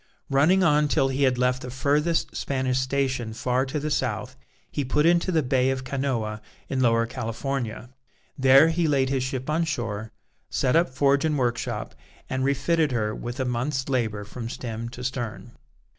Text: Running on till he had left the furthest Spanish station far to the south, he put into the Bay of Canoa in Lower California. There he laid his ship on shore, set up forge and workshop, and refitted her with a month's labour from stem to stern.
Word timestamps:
Running 0.31 0.63
on 0.63 0.87
till 0.87 1.09
he 1.09 1.21
had 1.21 1.37
left 1.37 1.61
the 1.61 1.69
furthest 1.69 2.35
Spanish 2.35 2.79
station 2.79 3.33
far 3.33 3.67
to 3.67 3.79
the 3.79 3.91
south, 3.91 4.35
he 4.71 4.83
put 4.83 5.05
into 5.05 5.31
the 5.31 5.43
Bay 5.43 5.69
of 5.69 5.83
Canoa 5.83 6.41
in 6.69 6.79
Lower 6.81 7.05
California. 7.05 7.91
There 8.35 8.69
he 8.69 8.87
laid 8.87 9.09
his 9.09 9.21
ship 9.21 9.47
on 9.47 9.63
shore, 9.63 10.11
set 10.49 10.75
up 10.75 10.89
forge 10.89 11.23
and 11.23 11.37
workshop, 11.37 11.93
and 12.31 12.43
refitted 12.43 12.91
her 12.91 13.13
with 13.13 13.39
a 13.39 13.45
month's 13.45 13.87
labour 13.89 14.23
from 14.23 14.49
stem 14.49 14.89
to 14.89 15.03
stern. 15.03 15.51